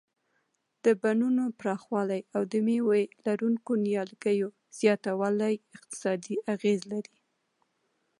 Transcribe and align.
د 0.83 0.85
بڼونو 1.01 1.43
پراخوالی 1.59 2.21
او 2.35 2.41
د 2.51 2.53
مېوه 2.67 2.97
لرونکو 3.25 3.71
نیالګیو 3.85 4.47
زیاتول 4.79 5.35
اقتصادي 5.77 6.35
اغیز 6.53 6.79
لري. 6.91 7.15